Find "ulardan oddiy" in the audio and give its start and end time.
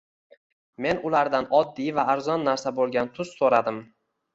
1.11-1.95